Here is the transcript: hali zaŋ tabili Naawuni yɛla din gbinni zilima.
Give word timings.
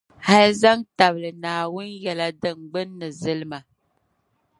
hali 0.27 0.49
zaŋ 0.61 0.79
tabili 0.97 1.29
Naawuni 1.43 2.01
yɛla 2.03 2.27
din 2.41 2.57
gbinni 2.71 3.07
zilima. 3.21 3.59